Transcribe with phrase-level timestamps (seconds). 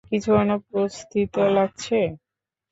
[0.11, 1.99] কিছু অনুপস্থিত লাগছে।